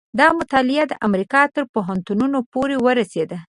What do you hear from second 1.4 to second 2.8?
تر پوهنتونونو پورې